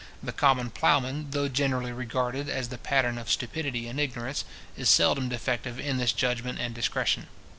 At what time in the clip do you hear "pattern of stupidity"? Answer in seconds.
2.79-3.87